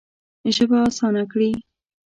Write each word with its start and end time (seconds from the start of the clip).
ژبه 0.55 0.77
اسانه 0.87 1.23
کړې. 1.31 1.51